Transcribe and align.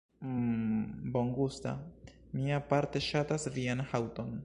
Mmm, 0.27 1.11
bongusta, 1.17 1.73
mi 2.37 2.49
aparte 2.61 3.05
ŝatas 3.11 3.51
vian 3.59 3.89
haŭton. 3.93 4.39